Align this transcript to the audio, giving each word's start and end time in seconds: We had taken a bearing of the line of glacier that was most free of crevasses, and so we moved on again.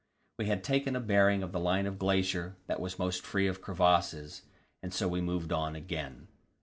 We 0.39 0.47
had 0.47 0.63
taken 0.63 0.95
a 0.95 0.99
bearing 0.99 1.43
of 1.43 1.51
the 1.51 1.59
line 1.59 1.85
of 1.85 1.99
glacier 1.99 2.55
that 2.65 2.79
was 2.79 2.97
most 2.97 3.21
free 3.23 3.45
of 3.45 3.61
crevasses, 3.61 4.41
and 4.81 4.91
so 4.91 5.07
we 5.07 5.21
moved 5.21 5.53
on 5.53 5.75
again. 5.75 6.27